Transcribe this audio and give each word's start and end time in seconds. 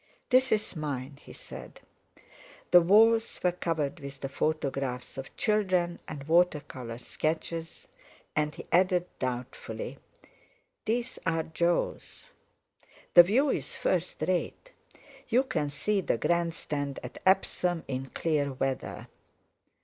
"This 0.31 0.51
is 0.51 0.75
mine," 0.75 1.19
he 1.21 1.31
said. 1.31 1.79
The 2.71 2.81
walls 2.81 3.39
were 3.43 3.51
covered 3.51 3.99
with 3.99 4.21
the 4.21 4.29
photographs 4.29 5.15
of 5.15 5.37
children 5.37 5.99
and 6.07 6.23
watercolour 6.27 6.97
sketches, 6.97 7.87
and 8.35 8.55
he 8.55 8.65
added 8.71 9.05
doubtfully: 9.19 9.99
"These 10.85 11.19
are 11.23 11.43
Jo's. 11.43 12.31
The 13.13 13.21
view's 13.21 13.75
first 13.75 14.23
rate. 14.27 14.71
You 15.27 15.43
can 15.43 15.69
see 15.69 16.01
the 16.01 16.17
Grand 16.17 16.55
Stand 16.55 16.99
at 17.03 17.21
Epsom 17.23 17.83
in 17.87 18.07
clear 18.07 18.53
weather." 18.53 19.07